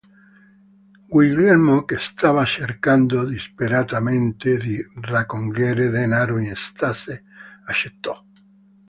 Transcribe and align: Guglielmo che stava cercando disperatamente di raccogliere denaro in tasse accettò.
Guglielmo 1.11 1.85
che 1.85 1.99
stava 1.99 2.43
cercando 2.43 3.23
disperatamente 3.23 4.57
di 4.57 4.83
raccogliere 4.99 5.89
denaro 5.89 6.39
in 6.39 6.55
tasse 6.73 7.23
accettò. 7.67 8.19